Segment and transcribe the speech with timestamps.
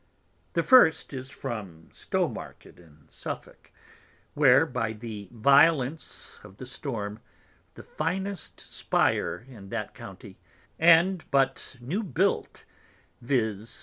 [0.53, 3.71] The first is from Stowmarket in Suffolk,
[4.33, 7.19] where, by the Violence of the Storm,
[7.75, 10.39] the finest Spire in that County,
[10.79, 12.65] and but new built,
[13.23, 13.79] _viz.